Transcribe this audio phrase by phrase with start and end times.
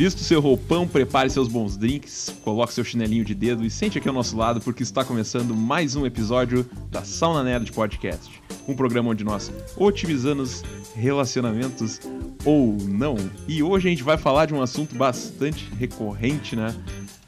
[0.00, 3.98] Vista o seu roupão, prepare seus bons drinks, coloque seu chinelinho de dedo e sente
[3.98, 8.42] aqui ao nosso lado porque está começando mais um episódio da Sauna Nerd Podcast.
[8.66, 10.62] Um programa onde nós otimizamos
[10.96, 12.00] relacionamentos
[12.46, 13.14] ou não.
[13.46, 16.74] E hoje a gente vai falar de um assunto bastante recorrente, né?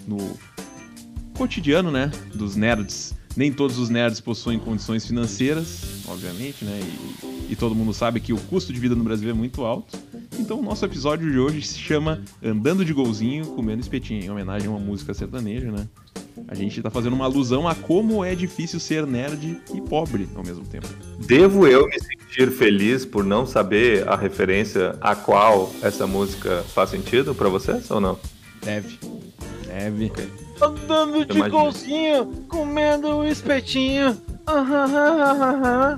[0.09, 0.17] No
[1.37, 2.11] cotidiano, né?
[2.35, 3.15] Dos nerds.
[3.37, 6.81] Nem todos os nerds possuem condições financeiras, obviamente, né?
[6.83, 9.99] E, e todo mundo sabe que o custo de vida no Brasil é muito alto.
[10.39, 14.69] Então o nosso episódio de hoje se chama Andando de Golzinho, Comendo Espetinho, em homenagem
[14.69, 15.89] a uma música sertaneja, né?
[16.49, 20.43] A gente tá fazendo uma alusão a como é difícil ser nerd e pobre ao
[20.43, 20.89] mesmo tempo.
[21.27, 26.91] Devo eu me sentir feliz por não saber a referência a qual essa música faz
[26.91, 28.19] sentido para vocês ou não?
[28.63, 28.99] Deve.
[29.67, 30.07] Deve.
[30.07, 30.52] Okay.
[30.63, 34.17] Andando de golzinho, comendo um espetinho.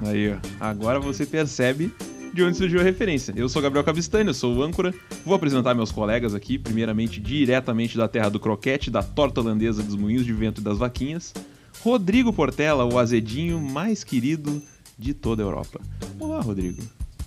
[0.08, 0.36] Aí, ó.
[0.58, 1.92] Agora você percebe
[2.32, 3.34] de onde surgiu a referência.
[3.36, 4.94] Eu sou Gabriel Cabistani, eu sou o âncora.
[5.22, 9.96] Vou apresentar meus colegas aqui, primeiramente diretamente da terra do croquete, da torta holandesa dos
[9.96, 11.34] moinhos de vento e das vaquinhas.
[11.82, 14.62] Rodrigo Portela, o azedinho mais querido
[14.98, 15.78] de toda a Europa.
[16.18, 16.82] Olá, Rodrigo.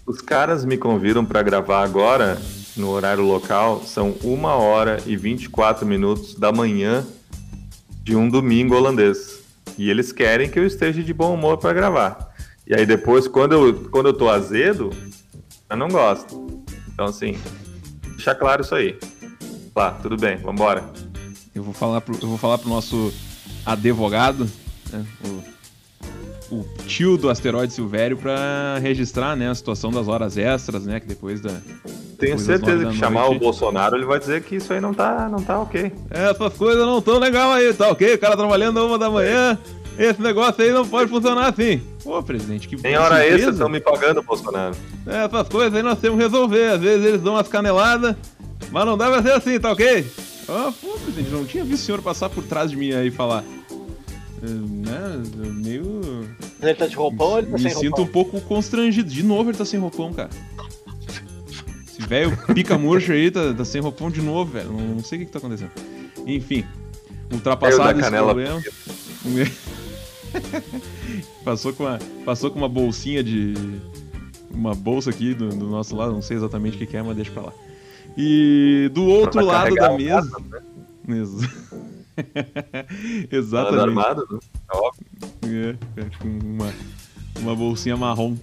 [0.07, 2.41] Os caras me convidam para gravar agora,
[2.75, 7.05] no horário local, são 1 hora e 24 minutos da manhã
[8.07, 9.43] de um domingo holandês.
[9.77, 12.33] E eles querem que eu esteja de bom humor para gravar.
[12.65, 14.91] E aí depois, quando eu, quando eu tô azedo,
[15.69, 16.63] eu não gosto.
[16.87, 17.37] Então, assim,
[18.15, 18.97] deixa claro isso aí.
[19.75, 20.89] Tá, tudo bem, vambora.
[21.53, 23.13] Eu vou falar pro, eu vou falar pro nosso
[23.65, 24.49] advogado,
[24.89, 25.05] né,
[26.49, 31.01] o, o, tio do asteroide Silvério, para registrar né, a situação das horas extras, né?
[31.01, 31.61] Que depois da.
[32.17, 35.41] Tenho certeza que chamar o Bolsonaro, ele vai dizer que isso aí não tá, não
[35.41, 35.91] tá ok.
[36.09, 38.15] Essas coisas não tão legal aí, tá ok?
[38.15, 39.57] O cara trabalhando uma da manhã,
[39.99, 41.81] esse negócio aí não pode funcionar assim.
[42.03, 44.75] Pô, presidente, que Tem hora extra, estão me pagando, Bolsonaro.
[45.05, 46.71] Essas coisas aí nós temos que resolver.
[46.71, 48.15] Às vezes eles dão umas caneladas,
[48.71, 50.05] mas não deve ser assim, tá ok?
[50.49, 53.11] Ah, pô, presidente, não tinha visto o senhor passar por trás de mim aí e
[53.11, 53.43] falar.
[54.41, 55.21] É, né,
[55.53, 56.27] meio.
[56.61, 58.05] Ele tá de roupão ou ele tá Me sem sinto roupão?
[58.05, 59.09] um pouco constrangido.
[59.09, 60.29] De novo ele tá sem roupão, cara.
[61.97, 64.71] Esse velho pica murcho aí tá, tá, sem roupão de novo, velho.
[64.71, 65.71] Não, não sei o que, que tá acontecendo.
[66.25, 66.63] Enfim,
[67.31, 68.61] ultrapassado esse problema.
[71.43, 73.53] passou, com uma, passou com uma bolsinha de.
[74.51, 77.15] Uma bolsa aqui do, do nosso lado, não sei exatamente o que, que é, mas
[77.15, 77.53] deixa pra lá.
[78.17, 80.41] E do outro lado da mesa.
[81.05, 81.21] Né?
[83.31, 83.81] exatamente.
[83.81, 84.39] Armado, né?
[84.71, 85.05] Óbvio.
[85.45, 86.73] É, é, com uma,
[87.39, 88.35] uma bolsinha marrom.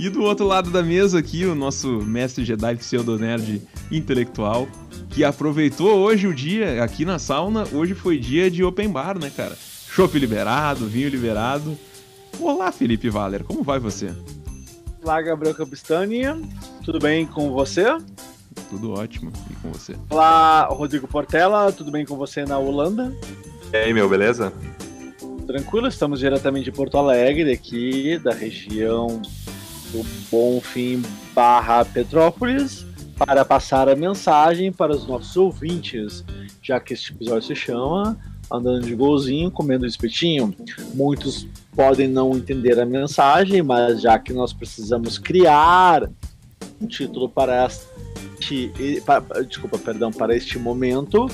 [0.00, 3.60] E do outro lado da mesa aqui, o nosso mestre Jedi pseudo-nerd
[3.92, 4.66] intelectual,
[5.10, 7.66] que aproveitou hoje o dia aqui na sauna.
[7.70, 9.54] Hoje foi dia de open bar, né, cara?
[9.54, 11.76] Chopp liberado, vinho liberado.
[12.40, 14.10] Olá, Felipe Valer, como vai você?
[15.02, 16.22] Olá, Gabriel Capistani,
[16.82, 17.84] tudo bem com você?
[18.70, 19.94] Tudo ótimo, e com você?
[20.08, 23.14] Olá, Rodrigo Portela, tudo bem com você na Holanda?
[23.70, 24.50] E aí, meu, beleza?
[25.46, 29.20] Tranquilo, estamos diretamente de Porto Alegre, aqui da região
[29.92, 31.02] do Bonfim
[31.34, 32.86] barra Petrópolis,
[33.16, 36.24] para passar a mensagem para os nossos ouvintes,
[36.62, 38.18] já que este episódio se chama
[38.50, 40.54] andando de golzinho, comendo espetinho.
[40.94, 46.10] Muitos podem não entender a mensagem, mas já que nós precisamos criar
[46.80, 51.30] um título para este, para, desculpa, perdão, para este momento,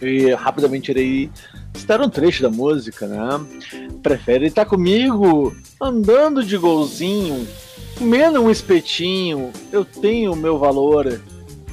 [0.00, 1.30] e rapidamente irei
[1.74, 3.83] citar um trecho da música, né?
[4.04, 7.44] Prefere estar comigo andando de golzinho,
[7.98, 11.20] comendo um espetinho, eu tenho o meu valor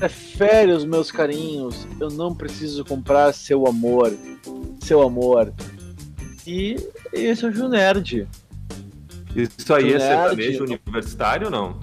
[0.02, 1.88] prefere os meus carinhos.
[2.00, 4.12] Eu não preciso comprar seu amor.
[4.82, 5.54] Seu amor.
[6.46, 6.76] E
[7.14, 8.28] esse é o Junerd.
[9.36, 11.80] Isso aí é sertanejo universitário ou não?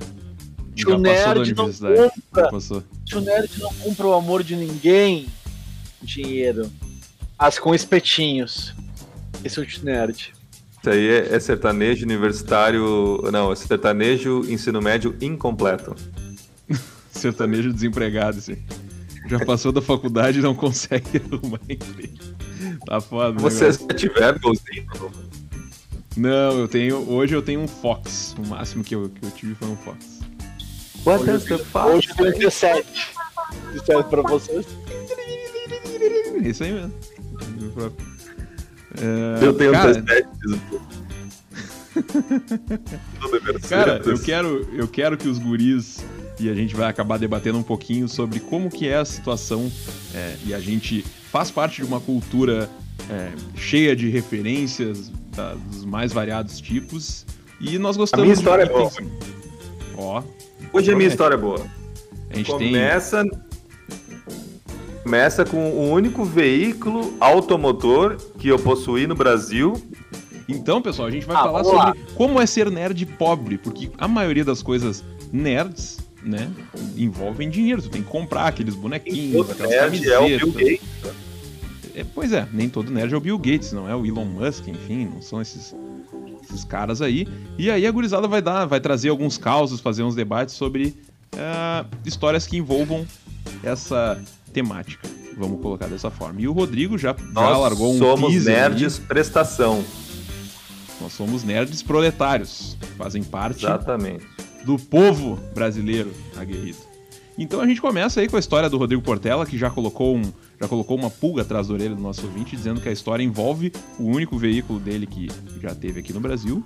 [0.75, 2.50] Tio Nerd não compra.
[3.04, 5.28] Tio Nerd não compra o amor de ninguém.
[6.02, 6.70] Dinheiro.
[7.38, 8.75] As com espetinhos.
[9.44, 10.32] Esse é o Tio Nerd.
[10.80, 13.20] Isso aí é, é sertanejo universitário.
[13.32, 15.94] Não, é sertanejo ensino médio incompleto
[17.10, 18.56] sertanejo desempregado, assim.
[19.28, 22.16] Já passou da faculdade e não consegue arrumar emprego.
[22.86, 24.86] Tá foda, Vocês já tiveram golzinho?
[26.16, 27.08] Não, eu tenho.
[27.10, 28.34] Hoje eu tenho um Fox.
[28.38, 30.20] O máximo que eu, que eu tive foi um Fox.
[31.04, 31.94] What hoje, the Fox?
[31.94, 32.88] Hoje eu tenho 17.
[33.72, 34.66] 17 pra vocês.
[36.42, 36.94] Isso aí mesmo.
[38.96, 40.29] É, eu tenho cara, 17.
[43.69, 46.05] cara, eu quero, eu quero que os guris
[46.40, 49.70] e a gente vai acabar debatendo um pouquinho sobre como que é a situação
[50.14, 52.70] é, e a gente faz parte de uma cultura
[53.11, 57.26] é, cheia de referências da, dos mais variados tipos
[57.61, 58.23] e nós gostamos.
[58.23, 58.91] A minha história é boa.
[59.96, 60.23] Ó.
[60.73, 61.67] Hoje a minha história é boa.
[62.31, 63.47] A gente Começa tem...
[65.08, 69.72] Começa com o único veículo automotor que eu possuí no Brasil.
[70.46, 74.06] Então, pessoal, a gente vai Ah, falar sobre como é ser nerd pobre, porque a
[74.06, 75.02] maioria das coisas
[75.32, 76.50] nerds, né,
[76.94, 77.81] envolvem dinheiro.
[77.81, 80.62] Tu tem que comprar aqueles bonequinhos, Todo aquelas nerd é o Bill camisetas.
[80.69, 81.12] Gates.
[81.94, 84.69] É, pois é, nem todo nerd é o Bill Gates, não é o Elon Musk,
[84.69, 85.75] enfim, não são esses,
[86.44, 87.26] esses caras aí.
[87.56, 90.94] E aí a gurizada vai dar, vai trazer alguns causos, fazer uns debates sobre
[91.34, 93.06] ah, histórias que envolvam
[93.62, 94.22] essa
[94.62, 95.08] temática.
[95.37, 96.40] Vamos colocar dessa forma.
[96.40, 98.60] E o Rodrigo já, já Nós largou um somos teaser aí.
[98.62, 99.84] nerds prestação.
[101.00, 104.26] Nós somos nerds proletários, fazem parte Exatamente.
[104.64, 106.78] do povo brasileiro aguerrido.
[107.38, 110.22] Então a gente começa aí com a história do Rodrigo Portela, que já colocou, um,
[110.60, 113.72] já colocou uma pulga atrás da orelha do nosso ouvinte, dizendo que a história envolve
[113.96, 115.28] o único veículo dele que
[115.62, 116.64] já teve aqui no Brasil.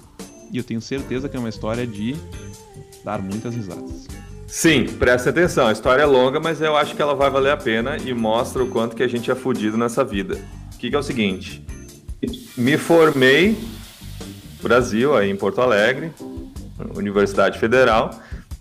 [0.51, 2.17] E eu tenho certeza que é uma história de
[3.05, 4.09] dar muitas risadas.
[4.55, 5.67] Sim, presta atenção.
[5.67, 8.63] A história é longa, mas eu acho que ela vai valer a pena e mostra
[8.63, 10.39] o quanto que a gente é fudido nessa vida.
[10.75, 11.65] O que, que é o seguinte?
[12.55, 13.53] Me formei
[14.59, 16.13] no Brasil, aí em Porto Alegre,
[16.95, 18.11] Universidade Federal.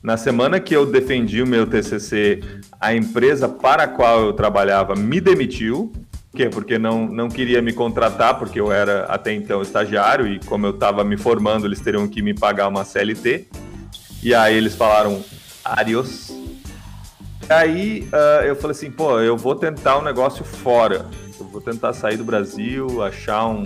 [0.02, 2.40] Na semana que eu defendi o meu TCC,
[2.80, 5.92] a empresa para a qual eu trabalhava me demitiu.
[6.34, 6.48] Quê?
[6.48, 10.72] Porque não, não queria me contratar, porque eu era até então estagiário e como eu
[10.72, 13.48] estava me formando, eles teriam que me pagar uma CLT.
[14.24, 15.22] E aí eles falaram,
[15.64, 16.30] adiós.
[17.50, 21.06] E aí ah, eu falei assim, pô, eu vou tentar um negócio fora.
[21.40, 23.64] Eu vou tentar sair do Brasil, achar um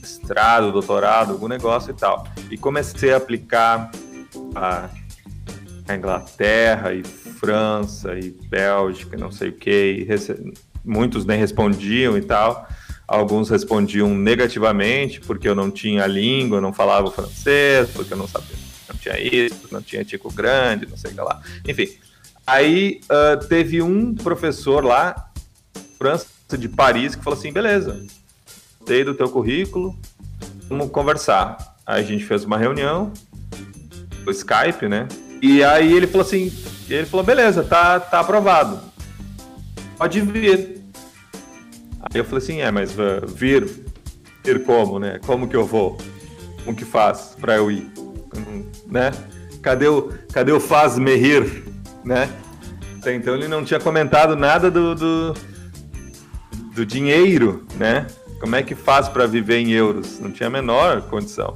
[0.00, 2.26] mestrado, doutorado, algum negócio e tal.
[2.50, 3.90] E comecei a aplicar
[4.54, 4.88] a,
[5.94, 10.04] Inglaterra e França e Bélgica, não sei o que.
[10.08, 10.52] Rece-
[10.84, 12.68] muitos nem respondiam e tal.
[13.08, 18.56] Alguns respondiam negativamente porque eu não tinha língua, não falava francês, porque eu não sabia,
[19.00, 21.42] tinha isso, não tinha tico grande, não sei o que lá.
[21.66, 21.88] Enfim,
[22.46, 25.30] aí ah, teve um professor lá,
[25.98, 28.04] França de Paris, que falou assim: beleza,
[28.78, 29.98] gostei do teu currículo,
[30.68, 31.76] vamos conversar.
[31.86, 33.12] Aí a gente fez uma reunião,
[34.26, 35.08] o Skype, né?
[35.42, 36.52] E aí ele falou assim:
[36.94, 38.80] ele falou, beleza, tá, tá aprovado.
[39.96, 40.82] Pode vir.
[42.00, 43.68] Aí eu falei assim, é, mas uh, vir,
[44.44, 45.20] vir como, né?
[45.24, 45.98] Como que eu vou?
[46.64, 47.90] Como que faz pra eu ir?
[48.86, 49.10] Né?
[49.62, 51.64] Cadê o, cadê o faz-me rir,
[52.04, 52.30] né?
[52.98, 55.34] Até então ele não tinha comentado nada do, do,
[56.74, 58.06] do dinheiro, né?
[58.40, 60.18] Como é que faz pra viver em euros?
[60.18, 61.54] Não tinha a menor condição.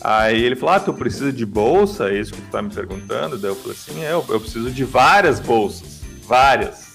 [0.00, 2.10] Aí ele falou: Ah, tu precisa de bolsa?
[2.10, 3.38] É isso que tu tá me perguntando?
[3.38, 6.00] Daí eu falei assim: É, eu, eu preciso de várias bolsas.
[6.26, 6.92] Várias.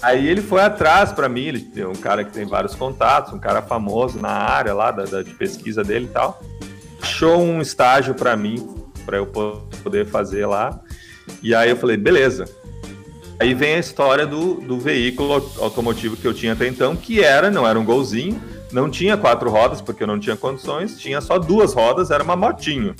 [0.00, 3.38] Aí ele foi atrás para mim, ele é um cara que tem vários contatos, um
[3.38, 6.42] cara famoso na área lá da, da- de pesquisa dele e tal.
[7.04, 8.66] Achou um estágio para mim,
[9.04, 10.80] para eu po- poder fazer lá.
[11.42, 12.46] E aí eu falei, beleza.
[13.38, 17.50] Aí vem a história do, do veículo automotivo que eu tinha até então, que era,
[17.50, 18.40] não era um golzinho,
[18.72, 22.36] não tinha quatro rodas, porque eu não tinha condições, tinha só duas rodas, era uma
[22.36, 22.94] motinho.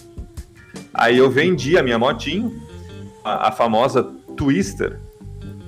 [0.93, 2.61] Aí eu vendi a minha motinho,
[3.25, 4.03] a, a famosa
[4.37, 5.01] Twister,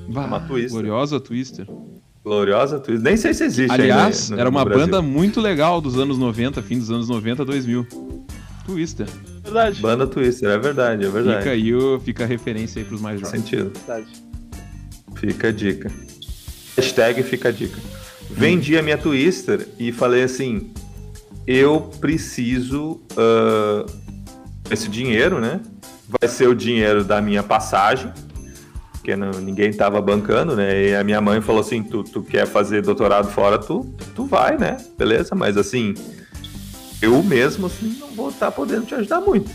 [0.07, 0.73] Uma Twister.
[0.73, 1.67] Gloriosa Twister.
[2.23, 5.99] gloriosa Twister, nem sei se existe Aliás, ainda no- era uma banda muito legal dos
[5.99, 7.87] anos 90, fim dos anos 90, 2000.
[8.67, 9.07] Twister.
[9.45, 9.81] Verdade.
[9.81, 11.39] Banda Twister, é verdade, é verdade.
[11.39, 13.41] Fica aí, o- fica a referência aí pros mais jovens.
[13.41, 13.73] sentido.
[13.87, 14.07] Verdade.
[15.17, 15.91] Fica a dica.
[16.77, 17.79] Hashtag fica a dica.
[18.31, 20.71] Vendi a minha Twister e falei assim:
[21.47, 23.87] eu preciso ah,
[24.71, 25.61] esse dinheiro, né?
[26.21, 28.13] Vai ser o dinheiro da minha passagem,
[28.93, 30.89] porque não- ninguém tava bancando, né?
[30.91, 34.59] E a minha mãe falou assim: tu, tu quer fazer doutorado fora, tu, tu vai,
[34.59, 34.77] né?
[34.99, 35.95] Beleza, mas assim,
[37.01, 39.51] eu mesmo assim não vou estar podendo te ajudar muito.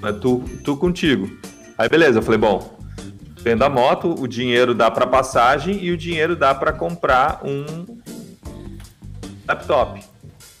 [0.00, 1.30] Mas tu, tu contigo.
[1.76, 2.78] Aí beleza, eu falei, bom,
[3.38, 7.64] vendo a moto, o dinheiro dá para passagem e o dinheiro dá para comprar um
[9.46, 10.02] laptop.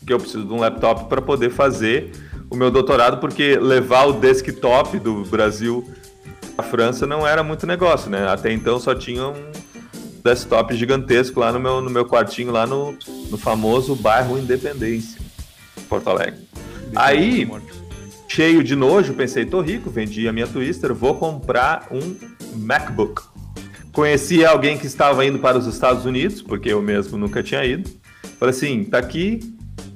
[0.06, 2.10] Que eu preciso de um laptop para poder fazer
[2.50, 5.88] o meu doutorado, porque levar o desktop do Brasil
[6.56, 8.28] para França não era muito negócio, né?
[8.28, 9.52] Até então só tinha um
[10.24, 12.96] desktop gigantesco lá no meu, no meu quartinho, lá no,
[13.30, 15.19] no famoso bairro Independência,
[15.90, 16.48] Porto Alegre.
[16.94, 17.50] Aí,
[18.28, 22.16] cheio de nojo, pensei, tô rico, vendi a minha Twister, vou comprar um
[22.56, 23.20] MacBook.
[23.92, 27.90] Conheci alguém que estava indo para os Estados Unidos, porque eu mesmo nunca tinha ido.
[28.38, 29.40] Falei assim, tá aqui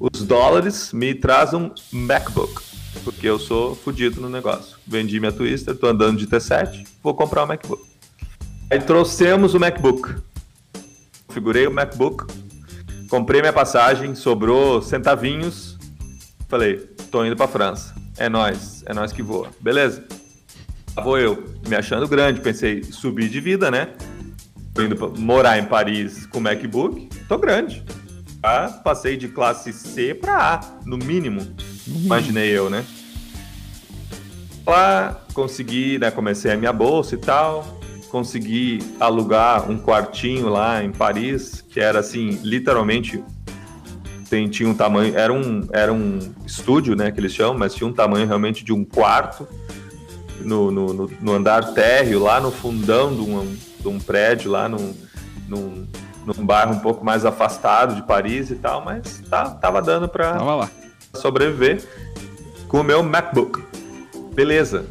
[0.01, 2.61] os dólares, me traz um MacBook,
[3.05, 4.77] porque eu sou fodido no negócio.
[4.85, 7.83] Vendi minha Twister, tô andando de T7, vou comprar um MacBook.
[8.69, 10.17] Aí trouxemos o MacBook.
[11.29, 12.27] Configurei o MacBook,
[13.09, 15.74] comprei minha passagem, sobrou centavinhos,
[16.49, 16.77] Falei,
[17.11, 17.95] tô indo pra França.
[18.17, 19.51] É nós, é nós que voa.
[19.61, 20.05] Beleza.
[20.97, 23.89] Lá vou eu, me achando grande, pensei, subir de vida, né?
[24.73, 27.85] Tô indo pra morar em Paris com MacBook, tô grande.
[28.41, 28.69] Tá?
[28.85, 31.41] Passei de classe C para A, no mínimo.
[31.87, 32.85] Imaginei eu, né?
[34.67, 36.11] Lá consegui, né?
[36.11, 37.81] Comecei a minha bolsa e tal.
[38.11, 43.23] Consegui alugar um quartinho lá em Paris, que era assim, literalmente
[44.35, 47.87] tem, tinha um tamanho, era um, era um estúdio, né, que eles chamam, mas tinha
[47.87, 49.47] um tamanho realmente de um quarto
[50.41, 54.93] no, no, no andar térreo, lá no fundão de um, de um prédio, lá num,
[55.49, 55.87] num,
[56.27, 60.37] num bairro um pouco mais afastado de Paris e tal, mas tá, tava dando para
[61.15, 61.81] sobreviver
[62.67, 63.63] com o meu MacBook.
[64.35, 64.85] Beleza.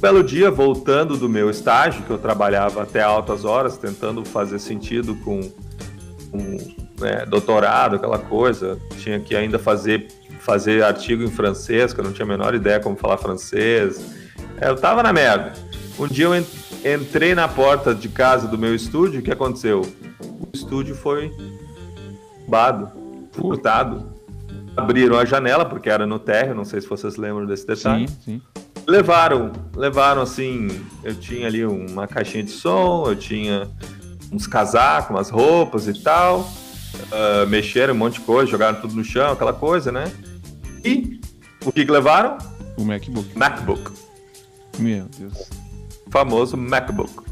[0.00, 5.16] Belo dia, voltando do meu estágio, que eu trabalhava até altas horas, tentando fazer sentido
[5.16, 5.40] com,
[6.30, 8.78] com né, doutorado, aquela coisa.
[8.98, 10.08] Tinha que ainda fazer,
[10.40, 14.02] fazer artigo em francês, que eu não tinha a menor ideia como falar francês.
[14.60, 15.52] É, eu tava na merda.
[15.98, 19.82] Um dia eu entrei na porta de casa do meu estúdio, o que aconteceu?
[20.20, 21.30] O estúdio foi
[22.52, 22.90] roubado,
[23.32, 24.12] furtado.
[24.76, 28.08] Abriram a janela, porque era no térreo, não sei se vocês lembram desse detalhe.
[28.08, 28.42] Sim, sim.
[28.86, 30.68] Levaram, levaram assim,
[31.04, 33.70] eu tinha ali uma caixinha de som, eu tinha
[34.32, 36.50] uns casacos, umas roupas e tal.
[36.94, 40.04] Uh, mexeram um monte de coisa, jogaram tudo no chão, aquela coisa, né?
[40.84, 41.20] E
[41.64, 42.38] o que, que levaram?
[42.76, 43.38] O MacBook.
[43.38, 43.92] MacBook.
[44.78, 45.48] Meu Deus.
[46.10, 47.24] Famoso MacBook.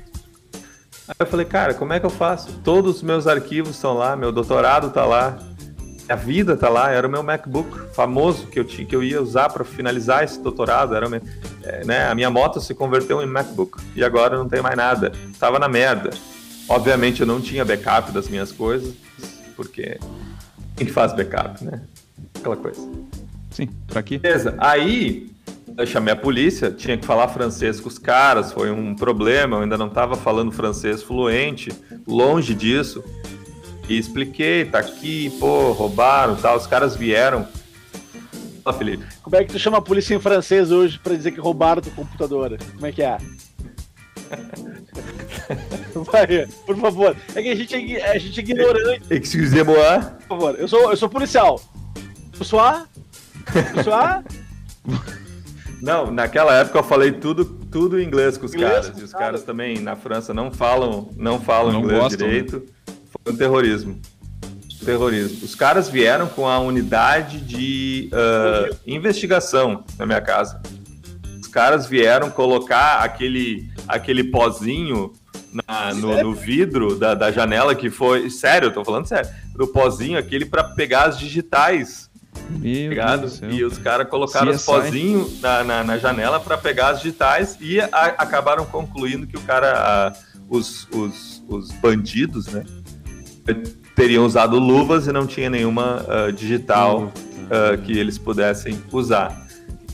[1.09, 2.53] Aí eu falei, cara, como é que eu faço?
[2.63, 5.39] Todos os meus arquivos estão lá, meu doutorado está lá,
[6.09, 9.23] a vida tá lá, era o meu MacBook famoso que eu tinha que eu ia
[9.23, 11.21] usar para finalizar esse doutorado, era meu,
[11.63, 15.13] é, né, a minha moto se converteu em MacBook e agora não tem mais nada.
[15.39, 16.11] Tava na merda.
[16.69, 18.95] Obviamente eu não tinha backup das minhas coisas,
[19.61, 19.99] porque
[20.75, 21.83] quem faz backup, né?
[22.35, 22.81] Aquela coisa.
[23.51, 24.17] Sim, para quê?
[24.17, 24.55] Beleza.
[24.57, 25.31] Aí
[25.77, 29.63] eu chamei a polícia, tinha que falar francês com os caras, foi um problema, eu
[29.63, 31.71] ainda não estava falando francês fluente,
[32.07, 33.05] longe disso.
[33.87, 36.57] E expliquei, tá aqui, pô, roubaram, tal.
[36.57, 37.47] Os caras vieram.
[38.65, 39.05] Fala, Felipe.
[39.23, 41.93] Como é que tu chama a polícia em francês hoje para dizer que roubaram teu
[41.93, 42.57] computador?
[42.73, 43.19] Como é que é?
[46.11, 47.17] Vai, por favor.
[47.35, 49.03] É que a gente é, a gente é ignorante.
[49.11, 50.01] Excusez-moi.
[50.21, 51.61] Por favor, eu sou, eu sou policial.
[52.37, 52.87] Bonsoir?
[53.75, 54.25] Bonsoir?
[55.81, 59.01] Não, naquela época eu falei tudo, tudo em inglês com os inglês, caras.
[59.01, 62.33] E os caras também na França não falam, não falam não inglês gostam, né?
[62.33, 62.57] direito.
[62.59, 62.95] Né?
[63.11, 64.01] Foi um terrorismo.
[64.85, 65.45] Terrorismo.
[65.45, 70.61] Os caras vieram com a unidade de uh, investigação na minha casa.
[71.41, 75.13] Os caras vieram colocar aquele, aquele pozinho
[75.53, 78.31] na, no, no, vidro da, da, janela que foi.
[78.31, 79.29] Sério, eu tô falando sério.
[79.57, 82.09] No pozinho, aquele para pegar as digitais.
[82.49, 87.01] Meu Deus e os caras colocaram os pozinhos na, na, na, janela para pegar as
[87.01, 87.87] digitais e a,
[88.19, 90.13] acabaram concluindo que o cara, a,
[90.49, 92.65] os, os, os bandidos, né?
[93.95, 99.47] teriam usado luvas e não tinha nenhuma uh, digital uh, que eles pudessem usar.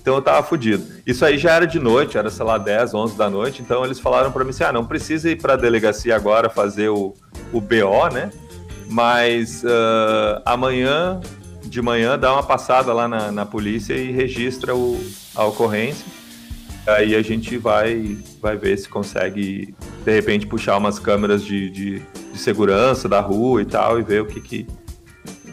[0.06, 0.86] Então eu tava fudido.
[1.04, 3.60] Isso aí já era de noite, era, sei lá, 10, 11 da noite.
[3.60, 6.90] Então eles falaram para mim assim: ah, não precisa ir para a delegacia agora fazer
[6.90, 7.12] o,
[7.52, 8.30] o BO, né?
[8.88, 11.20] Mas uh, amanhã,
[11.64, 14.96] de manhã, dá uma passada lá na, na polícia e registra o,
[15.34, 16.06] a ocorrência.
[16.86, 22.02] Aí a gente vai, vai ver se consegue, de repente, puxar umas câmeras de, de,
[22.32, 24.68] de segurança da rua e tal e ver o que, que,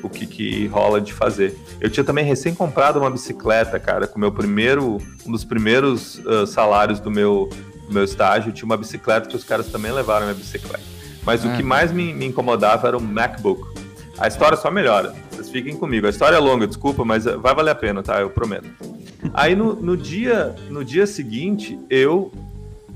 [0.04, 1.58] o que, que rola de fazer.
[1.80, 6.46] Eu tinha também recém comprado uma bicicleta, cara, com meu primeiro, um dos primeiros uh,
[6.46, 7.50] salários do meu,
[7.88, 10.84] do meu estágio, tinha uma bicicleta que os caras também levaram minha bicicleta.
[11.26, 11.66] Mas o que ah.
[11.66, 13.74] mais me, me incomodava era o MacBook.
[14.18, 15.16] A história só melhora.
[15.32, 16.06] Vocês fiquem comigo.
[16.06, 18.20] A história é longa, desculpa, mas vai valer a pena, tá?
[18.22, 18.70] Eu prometo.
[19.34, 22.32] Aí no, no, dia, no dia seguinte, eu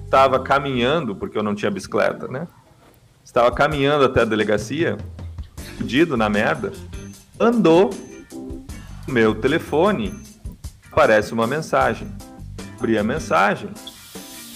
[0.05, 2.47] estava caminhando, porque eu não tinha bicicleta, né?
[3.23, 4.97] Estava caminhando até a delegacia,
[5.77, 6.71] fudido na merda.
[7.39, 7.91] Andou,
[9.08, 10.13] meu telefone,
[10.91, 12.08] aparece uma mensagem.
[12.77, 13.70] Abri a mensagem,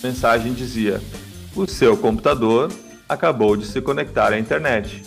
[0.04, 1.00] a mensagem dizia:
[1.56, 2.72] O seu computador
[3.08, 5.04] acabou de se conectar à internet.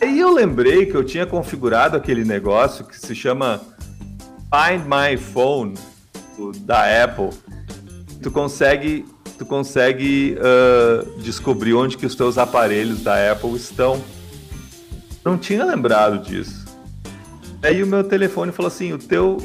[0.00, 3.60] Aí eu lembrei que eu tinha configurado aquele negócio que se chama
[4.50, 5.74] Find My Phone
[6.62, 7.30] da Apple,
[8.22, 9.04] tu consegue,
[9.38, 14.02] tu consegue uh, descobrir onde que os teus aparelhos da Apple estão.
[15.24, 16.59] Não tinha lembrado disso.
[17.62, 19.38] Aí o meu telefone falou assim: o teu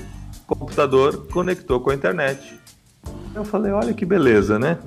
[0.48, 2.60] computador conectou com a internet.
[3.34, 4.80] Eu falei: olha que beleza, né?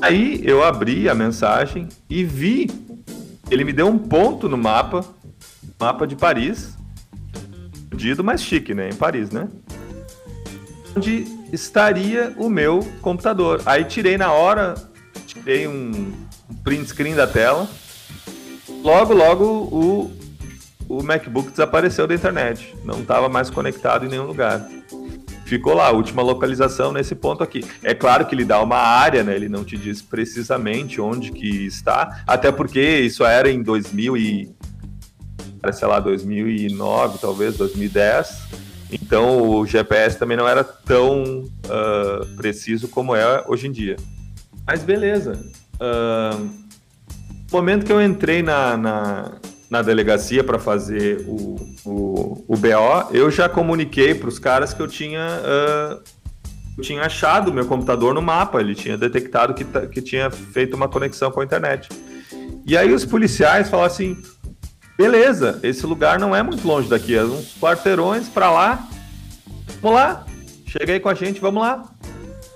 [0.00, 2.70] Aí eu abri a mensagem e vi.
[3.50, 5.04] Ele me deu um ponto no mapa,
[5.78, 6.76] mapa de Paris,
[7.90, 8.88] fudido, mas chique, né?
[8.88, 9.48] Em Paris, né?
[10.96, 13.60] Onde estaria o meu computador.
[13.66, 14.74] Aí tirei na hora,
[15.26, 16.12] tirei um,
[16.64, 17.68] print screen da tela.
[18.82, 20.10] Logo, logo o,
[20.92, 22.74] o MacBook desapareceu da internet.
[22.84, 24.68] Não estava mais conectado em nenhum lugar.
[25.46, 27.64] Ficou lá, última localização nesse ponto aqui.
[27.82, 29.34] É claro que ele dá uma área, né?
[29.34, 34.54] Ele não te diz precisamente onde que está, até porque isso era em 2000 e
[35.72, 38.42] sei lá, 2009, talvez 2010.
[38.92, 43.96] Então o GPS também não era tão uh, preciso como é hoje em dia.
[44.66, 45.40] Mas beleza.
[45.74, 49.32] Uh, no momento que eu entrei na, na,
[49.72, 54.82] na delegacia para fazer o, o, o, BO, eu já comuniquei para os caras que
[54.82, 56.02] eu tinha, uh,
[56.76, 58.60] eu tinha achado meu computador no mapa.
[58.60, 61.88] Ele tinha detectado que, que tinha feito uma conexão com a internet.
[62.66, 64.22] E aí os policiais falaram assim:
[64.98, 68.86] beleza, esse lugar não é muito longe daqui, é uns quarteirões para lá.
[69.80, 70.26] Vamos lá,
[70.66, 71.90] chega aí com a gente, vamos lá.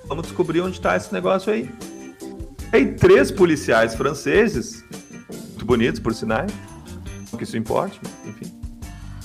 [0.07, 1.71] Vamos descobrir onde está esse negócio aí.
[2.71, 4.85] Aí três policiais franceses,
[5.31, 6.53] muito bonitos por sinais,
[7.37, 8.53] que isso importe, enfim.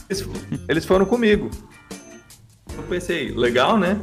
[0.10, 0.28] Eles,
[0.68, 1.50] eles foram comigo.
[2.76, 4.00] Eu pensei, legal, né?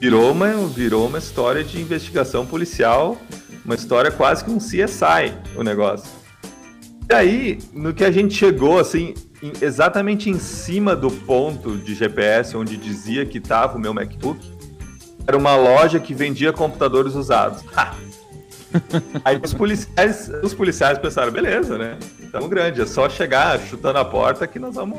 [0.00, 3.16] Virou uma, virou uma história de investigação policial,
[3.64, 6.08] uma história quase que um CSI o negócio.
[7.10, 11.94] E aí, no que a gente chegou, assim, em, exatamente em cima do ponto de
[11.94, 14.40] GPS onde dizia que estava o meu MacBook,
[15.26, 17.62] era uma loja que vendia computadores usados.
[19.24, 21.98] Aí os policiais, os policiais pensaram, beleza, né?
[22.20, 24.98] Estamos grande, é só chegar chutando a porta que nós vamos,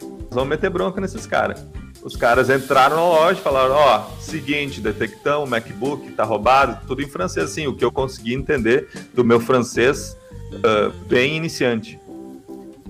[0.00, 1.64] nós vamos meter bronca nesses caras.
[2.02, 7.02] Os caras entraram na loja e falaram, ó, oh, seguinte, o MacBook, tá roubado, tudo
[7.02, 10.16] em francês, assim, o que eu consegui entender do meu francês
[10.52, 11.98] uh, bem iniciante.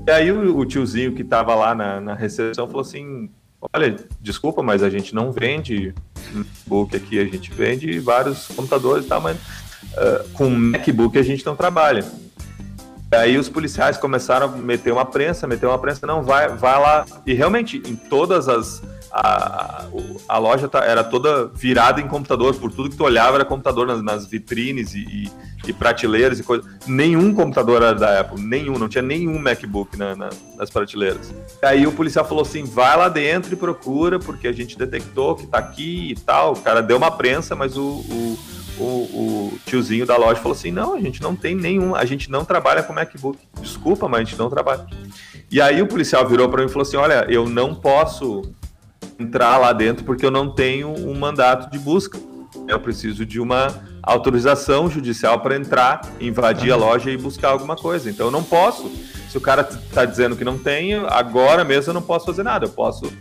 [0.07, 3.31] E aí o, o tiozinho que tava lá na, na recepção falou assim,
[3.73, 5.95] olha, desculpa, mas a gente não vende
[6.33, 9.39] MacBook aqui, a gente vende vários computadores e tal, mas
[9.95, 12.05] uh, com MacBook a gente não trabalha.
[13.13, 17.07] Aí os policiais começaram a meter uma prensa, meter uma prensa, não, vai, vai lá.
[17.25, 18.83] E realmente, em todas as.
[19.13, 19.87] A,
[20.29, 23.87] a loja tá, era toda virada em computador, por tudo que tu olhava era computador
[23.87, 25.31] nas, nas vitrines e, e,
[25.67, 26.67] e, prateleiras e coisas.
[26.87, 31.33] Nenhum computador era da Apple, nenhum, não tinha nenhum MacBook na, na, nas prateleiras.
[31.63, 35.47] Aí o policial falou assim: vai lá dentro e procura, porque a gente detectou que
[35.47, 36.53] tá aqui e tal.
[36.53, 38.39] O cara deu uma prensa, mas o, o
[38.79, 42.31] o, o, tiozinho da loja falou assim: não, a gente não tem nenhum, a gente
[42.31, 43.39] não trabalha com MacBook.
[43.61, 44.87] Desculpa, mas a gente não trabalha.
[45.51, 48.43] E aí o policial virou para mim e falou assim: olha, eu não posso
[49.19, 52.19] entrar lá dentro porque eu não tenho um mandato de busca.
[52.69, 53.69] Eu preciso de uma
[54.03, 58.11] autorização judicial para entrar, invadir a loja e buscar alguma coisa.
[58.11, 58.91] Então eu não posso.
[59.29, 62.67] Se o cara está dizendo que não tem, agora mesmo eu não posso fazer nada.
[62.67, 63.13] Eu posso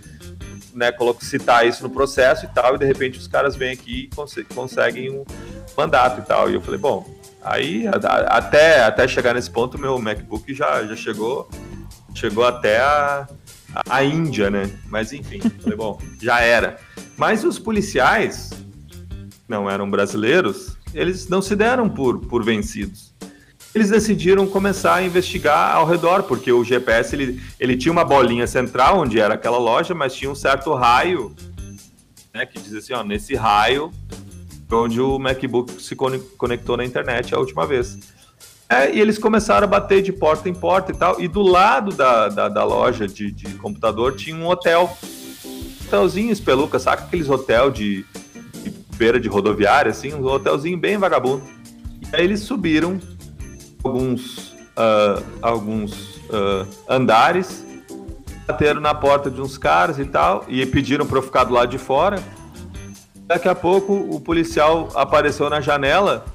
[0.75, 4.43] né, citar isso no processo e tal, e de repente os caras vêm aqui e
[4.53, 5.25] conseguem um
[5.75, 6.49] mandato e tal.
[6.51, 7.09] E eu falei, bom,
[7.41, 7.91] aí a,
[8.37, 11.49] até, até chegar nesse ponto, meu MacBook já, já chegou,
[12.13, 13.27] chegou até a,
[13.89, 14.69] a Índia, né?
[14.87, 16.77] Mas enfim, falei, bom, já era.
[17.17, 18.51] Mas os policiais,
[19.47, 23.15] não eram brasileiros, eles não se deram por, por vencidos
[23.75, 28.47] eles decidiram começar a investigar ao redor, porque o GPS ele, ele tinha uma bolinha
[28.47, 31.35] central onde era aquela loja, mas tinha um certo raio,
[32.33, 33.91] né, que diz assim, ó, nesse raio
[34.71, 37.99] onde o MacBook se conectou na internet a última vez.
[38.69, 41.91] É, e eles começaram a bater de porta em porta e tal, e do lado
[41.91, 44.97] da, da, da loja de, de, computador tinha um hotel,
[45.85, 48.05] hotelzinho espeluca, saca aqueles hotel de,
[48.63, 51.43] de beira de rodoviária, assim, um hotelzinho bem vagabundo.
[52.11, 52.99] E aí eles subiram
[53.87, 57.65] alguns, uh, alguns uh, andares,
[58.47, 61.69] bateram na porta de uns caras e tal, e pediram para eu ficar do lado
[61.69, 62.21] de fora.
[63.27, 66.25] Daqui a pouco o policial apareceu na janela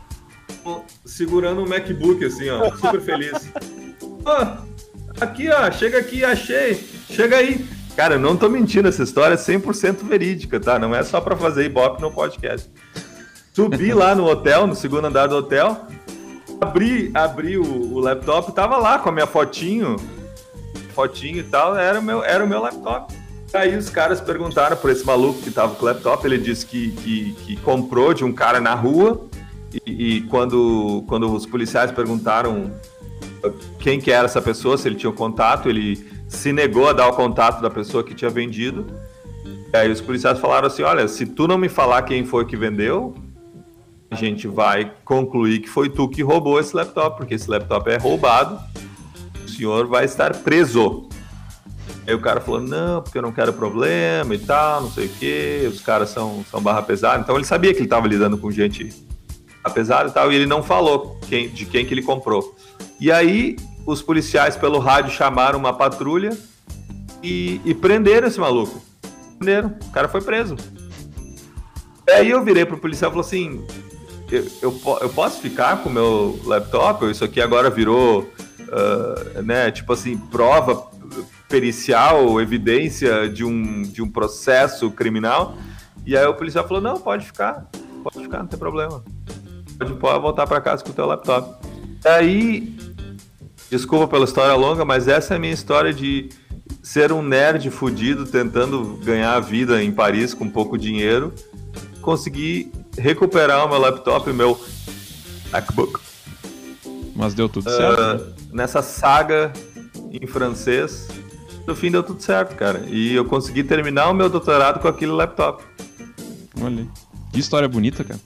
[1.05, 3.51] segurando um MacBook, assim, ó, super feliz.
[4.03, 6.75] oh, aqui, ó, chega aqui, achei,
[7.09, 7.67] chega aí.
[7.97, 10.79] Cara, eu não tô mentindo, essa história é 100% verídica, tá?
[10.79, 12.71] Não é só para fazer ibope no podcast.
[13.53, 15.87] Subi lá no hotel, no segundo andar do hotel,
[16.61, 19.97] abri, abri o, o, laptop, tava lá com a minha fotinho,
[20.95, 23.15] fotinho e tal, era o meu, era o meu laptop.
[23.53, 26.91] Aí os caras perguntaram por esse maluco que tava com o laptop, ele disse que,
[26.93, 29.29] que, que comprou de um cara na rua,
[29.87, 32.71] e, e, quando, quando os policiais perguntaram
[33.79, 36.93] quem que era essa pessoa, se ele tinha o um contato, ele se negou a
[36.93, 38.87] dar o contato da pessoa que tinha vendido.
[39.73, 42.57] E aí os policiais falaram assim, olha, se tu não me falar quem foi que
[42.57, 43.15] vendeu,
[44.11, 47.97] a gente vai concluir que foi tu que roubou esse laptop, porque esse laptop é
[47.97, 48.59] roubado,
[49.45, 51.09] o senhor vai estar preso.
[52.07, 55.11] Aí o cara falou, não, porque eu não quero problema e tal, não sei o
[55.11, 57.23] quê, os caras são, são barra pesada.
[57.23, 58.93] Então ele sabia que ele estava lidando com gente
[59.63, 62.57] apesar e tal, e ele não falou quem, de quem que ele comprou.
[62.99, 66.37] E aí os policiais pelo rádio chamaram uma patrulha
[67.23, 68.83] e, e prenderam esse maluco.
[69.39, 70.57] Prenderam, o cara foi preso.
[72.09, 73.67] Aí eu virei pro policial e falei assim:
[74.37, 77.11] eu, eu, eu, posso ficar com o meu laptop?
[77.11, 80.89] Isso aqui agora virou, uh, né, tipo assim, prova
[81.49, 85.57] pericial, evidência de um, de um processo criminal.
[86.07, 87.67] E aí o policial falou: não, pode ficar,
[88.03, 89.03] pode ficar, não tem problema.
[89.79, 91.67] Pode, pode voltar para casa com o teu laptop.
[92.05, 92.77] Aí,
[93.71, 96.31] desculpa pela história longa, mas essa é a minha história de
[96.83, 101.35] ser um nerd fudido tentando ganhar a vida em Paris com pouco dinheiro,
[102.01, 104.61] consegui recuperar o meu laptop, o meu
[105.51, 106.01] MacBook.
[107.15, 108.23] Mas deu tudo certo.
[108.23, 109.53] Uh, nessa saga
[110.11, 111.09] em francês,
[111.67, 112.85] no fim deu tudo certo, cara.
[112.87, 115.63] E eu consegui terminar o meu doutorado com aquele laptop.
[116.63, 116.87] Olha.
[117.33, 118.21] Que história bonita, cara.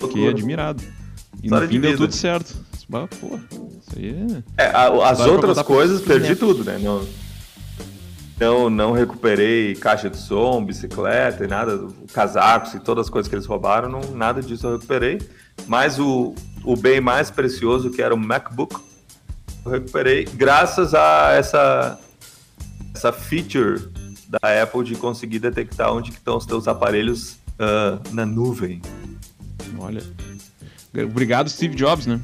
[0.00, 0.82] Fiquei admirado.
[1.42, 2.56] E história no fim deu tudo certo.
[2.90, 3.38] Pô,
[3.80, 4.64] isso aí é.
[4.64, 6.76] é as outras coisas perdi tudo, né?
[6.78, 7.06] Não,
[8.40, 13.34] não, não recuperei caixa de som, bicicleta e nada, casacos e todas as coisas que
[13.34, 15.20] eles roubaram, não, nada disso eu recuperei.
[15.66, 18.76] Mas o, o bem mais precioso, que era o MacBook,
[19.64, 21.98] eu recuperei graças a essa
[22.94, 23.88] essa feature
[24.28, 28.80] da Apple de conseguir detectar onde estão os teus aparelhos uh, na nuvem.
[29.78, 30.02] Olha.
[31.04, 32.20] Obrigado, Steve Jobs, né?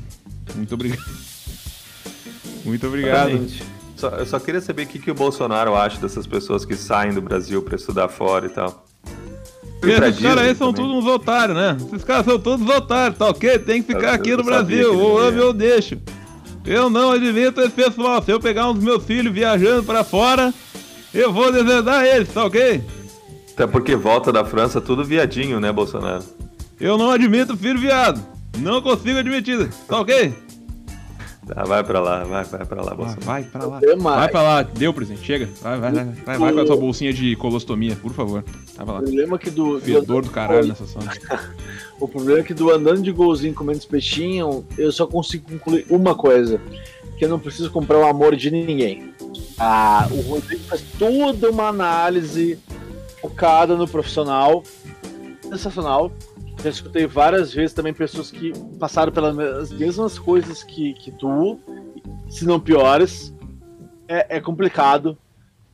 [0.55, 1.05] Muito obrigado.
[2.65, 3.76] Muito obrigado.
[3.97, 7.15] Só, eu só queria saber o que, que o Bolsonaro acha dessas pessoas que saem
[7.15, 8.85] do Brasil para estudar fora e tal.
[9.83, 11.77] Esses caras aí são todos uns otários, né?
[11.93, 13.59] Esses caras são todos otários, tá ok?
[13.59, 15.99] Tem que ficar eu, aqui eu no Brasil, ou amo ou deixo.
[16.65, 18.23] Eu não admito esse pessoal.
[18.23, 20.53] Se eu pegar um dos meus filhos viajando para fora,
[21.15, 22.83] eu vou deserdar eles, tá ok?
[23.55, 26.25] Até porque volta da França tudo viadinho, né, Bolsonaro?
[26.79, 28.21] Eu não admito filho viado.
[28.59, 30.35] Não consigo admitir, tá ok?
[31.47, 33.25] Tá, vai pra lá, vai, vai pra lá, Bolsonaro.
[33.25, 33.81] Vai pra lá.
[34.17, 35.49] Vai pra lá, deu presente, chega.
[35.63, 36.05] Vai, vai, vai.
[36.05, 38.45] Vai, vai com a tua bolsinha de colostomia, por favor.
[38.75, 39.01] Vai pra lá.
[39.01, 39.81] O problema é que do.
[39.81, 41.07] Fedor do caralho nessa sala.
[42.01, 46.17] o problema é que do andando de golzinho comendo espetinho, eu só consigo concluir uma
[46.17, 46.61] coisa.
[47.17, 49.15] Que eu não preciso comprar o amor de ninguém.
[49.57, 52.59] Ah, o Rodrigo faz toda uma análise
[53.21, 54.65] focada no profissional.
[55.43, 56.11] Sensacional
[56.62, 61.59] já escutei várias vezes também pessoas que passaram pelas mesmas coisas que, que tu,
[62.29, 63.35] se não piores.
[64.09, 65.16] É, é complicado.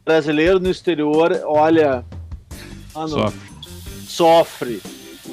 [0.05, 2.05] Brasileiro no exterior, olha.
[2.93, 3.53] Sofre.
[4.07, 4.83] Sofre.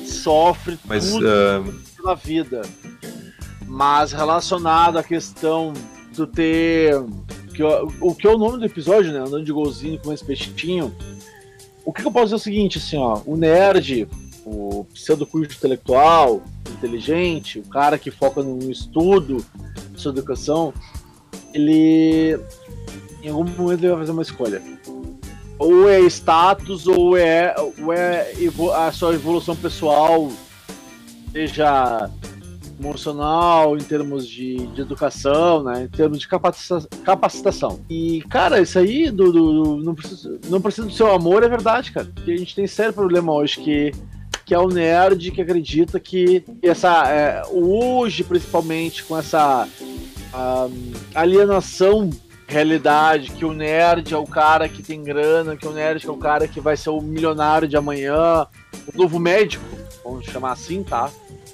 [0.06, 1.74] Sofre Mas, tudo uh...
[1.96, 2.62] pela vida.
[3.66, 5.74] Mas relacionado à questão
[6.16, 6.94] do ter.
[7.54, 7.64] Que,
[8.00, 9.20] o que é o nome do episódio, né?
[9.20, 10.96] Andando de golzinho com esse peixinho.
[11.84, 13.22] O que, que eu posso dizer é o seguinte, assim, ó.
[13.26, 14.08] O nerd
[14.50, 19.44] o pseudo-curso intelectual, inteligente, o cara que foca no estudo,
[19.96, 20.74] sua educação,
[21.54, 22.40] ele
[23.22, 24.62] em algum momento ele vai fazer uma escolha.
[25.58, 28.32] Ou é status, ou é, ou é
[28.76, 30.32] a sua evolução pessoal,
[31.34, 32.10] seja
[32.80, 35.84] emocional, em termos de, de educação, né?
[35.84, 37.80] Em termos de capacitação.
[37.90, 41.50] E, cara, isso aí do, do, do, não, precisa, não precisa do seu amor, é
[41.50, 42.10] verdade, cara.
[42.16, 43.92] Porque a gente tem sério problema hoje que
[44.50, 49.70] que é o nerd que acredita que essa é, hoje principalmente com essa
[50.34, 52.10] um, alienação
[52.48, 56.18] realidade que o nerd é o cara que tem grana, que o nerd é o
[56.18, 58.48] cara que vai ser o milionário de amanhã,
[58.92, 59.64] o novo médico,
[60.04, 61.12] vamos chamar assim, tá?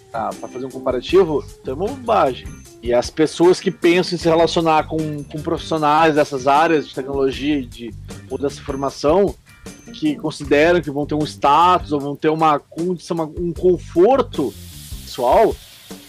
[0.10, 2.47] tá para fazer um comparativo, então é uma bobagem.
[2.81, 7.62] E as pessoas que pensam em se relacionar com, com profissionais dessas áreas de tecnologia
[7.62, 7.93] de,
[8.29, 9.36] ou dessa formação,
[9.93, 14.54] que consideram que vão ter um status ou vão ter uma condição, um conforto
[15.04, 15.56] pessoal,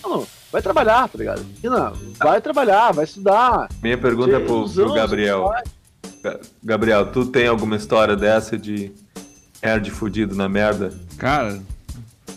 [0.03, 1.47] mano, vai trabalhar, tá ligado?
[1.63, 3.69] Não, vai trabalhar, vai estudar.
[3.83, 5.51] Minha pergunta é pro, pro Gabriel.
[6.63, 8.93] Gabriel, tu tem alguma história dessa de
[9.63, 10.93] nerd fudido na merda?
[11.19, 11.61] Cara,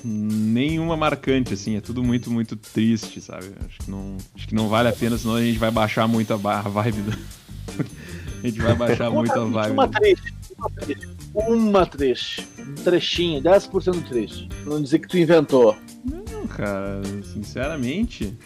[0.03, 3.47] nenhuma marcante, assim, é tudo muito, muito triste, sabe?
[3.65, 6.33] Acho que não, acho que não vale a pena, senão a gente vai baixar muito
[6.33, 7.01] a, vibe.
[7.01, 7.11] Do...
[8.43, 9.73] a gente vai baixar muito a vibe.
[9.73, 12.41] Uma triste, uma triste uma trecho.
[12.59, 14.47] Um trechinho, 10% do trecho.
[14.47, 15.75] Pra não dizer que tu inventou.
[16.03, 17.01] Não, cara,
[17.33, 18.37] sinceramente.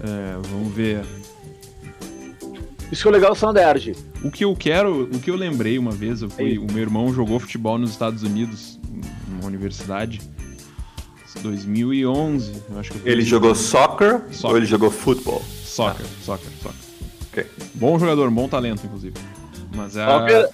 [0.00, 1.04] É, vamos ver.
[2.90, 3.96] Isso que é legal do Nerd.
[4.22, 7.12] O que eu quero, o que eu lembrei uma vez, eu fui, o meu irmão
[7.12, 8.80] jogou futebol nos Estados Unidos,
[9.28, 10.20] numa universidade.
[11.42, 15.40] 2011, eu acho que Ele jogou soccer, soccer, ou ele jogou futebol?
[15.62, 16.24] Soccer, ah.
[16.24, 16.80] soccer, soccer.
[17.30, 17.46] Okay.
[17.74, 19.14] Bom jogador, bom talento, inclusive.
[19.72, 20.04] Mas é.
[20.04, 20.48] Soccer,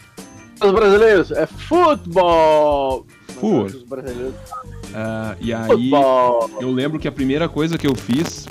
[0.64, 3.06] os brasileiros é futebol.
[3.28, 3.68] Futebol.
[3.68, 5.90] Uh, e aí,
[6.60, 8.46] eu lembro que a primeira coisa que eu fiz,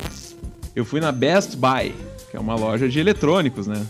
[0.76, 1.93] eu fui na Best Buy,
[2.30, 3.86] que é uma loja de eletrônicos, né?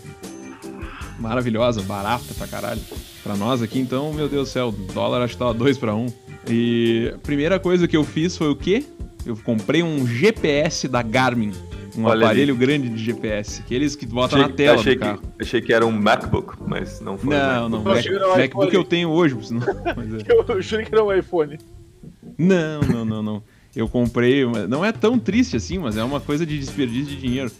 [1.19, 2.81] Maravilhosa, barata pra caralho.
[3.23, 5.95] Pra nós aqui, então, meu Deus do céu, o dólar acho que tava 2 para
[5.95, 6.07] 1.
[6.49, 8.83] E a primeira coisa que eu fiz foi o quê?
[9.25, 11.53] Eu comprei um GPS da Garmin.
[11.95, 12.65] Um Olha aparelho ali.
[12.65, 13.61] grande de GPS.
[13.61, 15.21] Aqueles que botam achei, na tela achei do carro.
[15.21, 17.35] Que, achei que era um MacBook, mas não foi.
[17.35, 17.83] Não, não.
[17.83, 18.05] Mac,
[18.37, 19.61] MacBook eu tenho hoje, senão,
[19.95, 20.25] mas é.
[20.29, 21.57] Eu juro que era um iPhone.
[22.37, 23.43] Não, não, não, não.
[23.75, 24.45] Eu comprei.
[24.67, 27.51] Não é tão triste assim, mas é uma coisa de desperdício de dinheiro.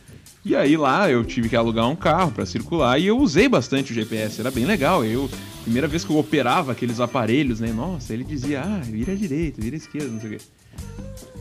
[0.46, 3.94] E aí lá eu tive que alugar um carro para circular e eu usei bastante
[3.94, 5.06] o GPS, era bem legal.
[5.06, 5.30] Eu
[5.64, 7.72] primeira vez que eu operava aqueles aparelhos, né?
[7.72, 10.46] Nossa, ele dizia: "Ah, vira à direita, vira à esquerda", não sei o quê.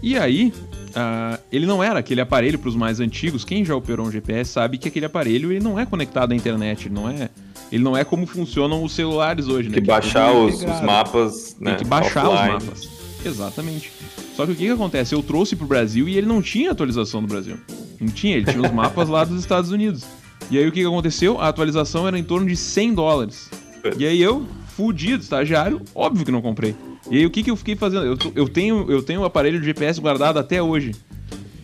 [0.03, 0.53] E aí,
[0.90, 3.45] uh, ele não era aquele aparelho para os mais antigos.
[3.45, 6.88] Quem já operou um GPS sabe que aquele aparelho ele não é conectado à internet,
[6.88, 7.31] ele não é,
[7.71, 9.77] ele não é como funcionam os celulares hoje, né?
[9.77, 11.71] Que, que baixar os, os, mapas, né?
[11.75, 12.57] Tem que baixar offline.
[12.57, 12.88] os mapas.
[13.25, 13.92] Exatamente.
[14.35, 15.14] Só que o que, que acontece?
[15.14, 17.57] Eu trouxe para o Brasil e ele não tinha atualização do Brasil.
[18.01, 20.05] Não tinha, ele tinha os mapas lá dos Estados Unidos.
[20.51, 21.40] E aí o que, que aconteceu?
[21.40, 23.49] A atualização era em torno de 100 dólares.
[23.97, 26.75] E aí eu, fudido, estagiário, óbvio que não comprei.
[27.12, 28.07] E aí o que, que eu fiquei fazendo?
[28.07, 30.92] Eu, eu, tenho, eu tenho o um aparelho de GPS guardado até hoje,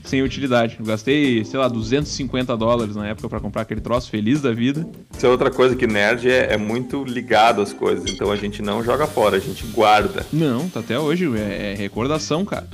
[0.04, 0.76] sem utilidade.
[0.78, 4.86] Eu gastei, sei lá, 250 dólares na época para comprar aquele troço, feliz da vida.
[5.16, 8.60] Isso é outra coisa que nerd é, é, muito ligado às coisas, então a gente
[8.60, 10.26] não joga fora, a gente guarda.
[10.30, 12.68] Não, tá até hoje, é, é recordação, cara.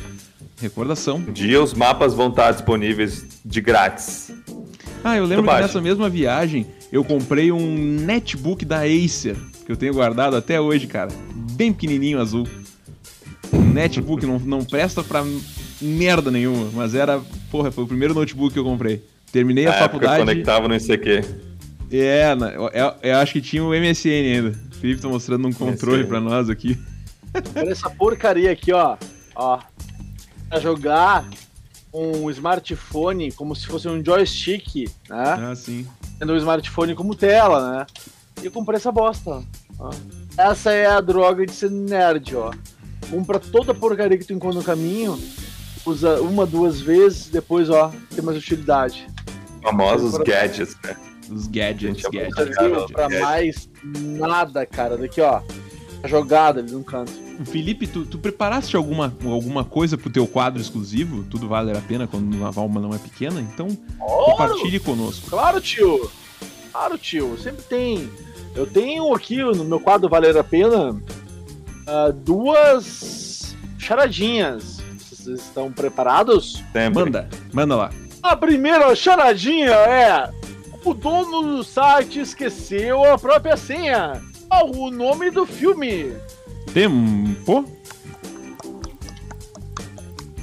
[0.60, 1.18] Recordação.
[1.18, 4.32] Um dia os mapas vão estar disponíveis de grátis.
[5.04, 9.76] Ah, eu lembro que nessa mesma viagem eu comprei um netbook da Acer, que eu
[9.76, 11.12] tenho guardado até hoje, cara
[11.54, 12.46] bem pequenininho azul.
[13.74, 15.24] Netbook não, não presta pra
[15.80, 19.04] merda nenhuma, mas era, porra, foi o primeiro notebook que eu comprei.
[19.32, 20.22] Terminei a, a faculdade.
[20.22, 21.24] Época conectava no ICQ.
[21.92, 22.32] É,
[22.72, 24.48] eu, eu, acho que tinha o MSN ainda.
[24.50, 26.08] O Felipe tá mostrando um controle MSN.
[26.08, 26.78] pra nós aqui.
[27.54, 28.96] Olha essa porcaria aqui, ó.
[29.34, 29.58] Ó.
[30.48, 31.28] Pra jogar
[31.92, 35.50] um smartphone como se fosse um joystick, né?
[35.50, 35.86] Ah, sim.
[36.18, 37.86] Tendo um smartphone como tela, né?
[38.42, 39.42] E eu comprei essa bosta,
[39.78, 39.90] ó.
[40.36, 42.50] Essa é a droga de ser nerd, ó.
[43.04, 45.18] Compra toda a porcaria que tu encontra no caminho,
[45.84, 49.06] usa uma, duas vezes, depois, ó, tem mais utilidade.
[49.62, 50.24] Famosos pra...
[50.24, 50.96] gadgets, né?
[51.30, 52.56] Os gadgets, gadgets.
[52.56, 52.92] gadgets.
[52.92, 54.96] Pra mais nada, cara.
[54.96, 55.40] Daqui, ó.
[56.02, 57.12] A jogada ali no canto.
[57.46, 61.24] Felipe, tu, tu preparaste alguma, alguma coisa pro teu quadro exclusivo?
[61.24, 63.40] Tudo vale a pena quando a alma não é pequena?
[63.40, 63.66] Então,
[63.98, 65.30] oh, compartilhe conosco.
[65.30, 66.10] Claro, tio.
[66.70, 67.38] Claro, tio.
[67.38, 68.10] Sempre tem
[68.54, 70.96] eu tenho aqui no meu quadro Valer a Pena
[71.86, 74.82] uh, duas charadinhas.
[74.98, 76.62] Vocês estão preparados?
[76.72, 77.04] Sempre.
[77.04, 77.90] Manda, manda lá.
[78.22, 80.30] A primeira charadinha é:
[80.84, 84.20] o dono do site esqueceu a própria senha.
[84.48, 86.12] Qual o nome do filme?
[86.72, 87.64] Tempo.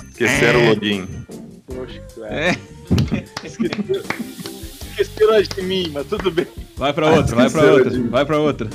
[0.09, 0.63] Esqueceram é.
[0.63, 1.07] o login.
[1.65, 2.49] Poxa, é.
[2.49, 2.57] é.
[3.43, 4.03] Esqueceram,
[4.91, 6.47] esqueceram de mim, mas tudo bem.
[6.75, 8.69] Vai pra outra, vai pra outra, vai pra outra.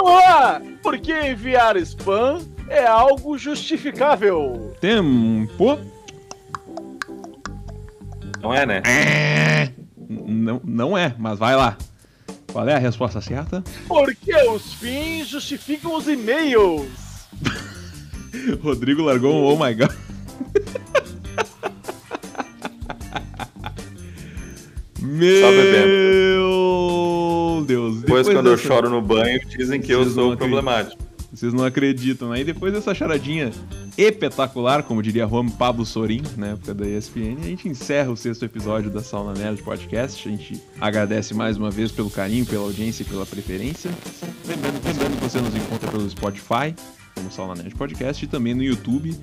[0.00, 0.62] Olá!
[0.82, 4.74] Porque enviar spam é algo justificável.
[4.80, 5.78] Tempo.
[8.40, 8.82] Não é, né?
[8.84, 9.72] É.
[10.08, 11.76] Não, não é, mas vai lá.
[12.52, 13.62] Qual é a resposta certa?
[13.86, 16.86] Porque os fins justificam os e-mails.
[18.62, 19.90] Rodrigo largou um oh my god.
[25.00, 26.57] Meu Deus.
[27.96, 28.62] Depois, depois quando dessa...
[28.62, 31.08] eu choro no banho, dizem que Vocês eu sou problemático.
[31.32, 32.32] Vocês não acreditam.
[32.32, 33.50] Aí depois dessa charadinha
[33.96, 38.44] espetacular, como diria Juan Pablo Sorin, na época da ESPN, a gente encerra o sexto
[38.44, 40.26] episódio da Sauna Nerd Podcast.
[40.26, 43.90] A gente agradece mais uma vez pelo carinho, pela audiência e pela preferência.
[44.46, 46.74] Lembrando, lembrando que você nos encontra pelo Spotify,
[47.14, 49.14] como Sauna Nerd Podcast, e também no YouTube.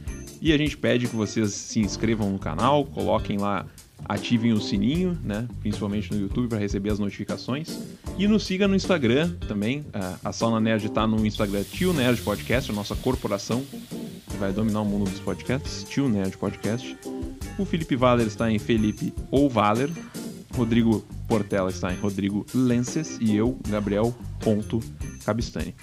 [0.41, 3.65] E a gente pede que vocês se inscrevam no canal, coloquem lá
[4.08, 5.47] ativem o sininho, né?
[5.62, 7.80] Principalmente no YouTube para receber as notificações.
[8.17, 9.86] E nos siga no Instagram também.
[10.23, 13.63] A Sauna Nerd está no Instagram Tio Nerd Podcast, a nossa corporação
[14.30, 15.84] que vai dominar o mundo dos podcasts.
[15.84, 16.97] Tio Nerd Podcast.
[17.60, 19.89] O Felipe Valer está em Felipe ou Valer.
[20.56, 24.15] Rodrigo Portela está em Rodrigo Lences e eu, Gabriel
[25.25, 25.75] Cabistani.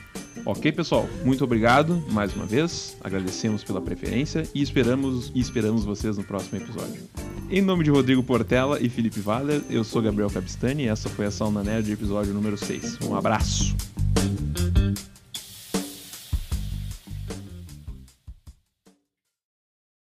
[0.46, 2.96] Ok, pessoal, muito obrigado mais uma vez.
[3.02, 7.31] Agradecemos pela preferência e esperamos e esperamos vocês no próximo episódio.
[7.52, 11.26] Em nome de Rodrigo Portela e Felipe Valer, eu sou Gabriel Capistani e essa foi
[11.26, 13.00] a Sauna Nerd, episódio número 6.
[13.02, 13.76] Um abraço!